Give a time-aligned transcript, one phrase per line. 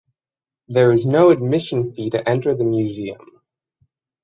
[0.67, 3.43] There is no admission fee to enter the museum.